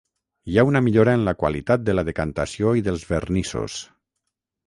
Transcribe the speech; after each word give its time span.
Hi 0.51 0.55
ha 0.59 0.63
una 0.67 0.79
millora 0.85 1.13
en 1.17 1.25
la 1.27 1.33
qualitat 1.43 1.83
de 1.89 1.95
la 1.97 2.05
decantació 2.09 2.73
i 2.81 2.85
dels 2.87 3.05
vernissos. 3.13 3.77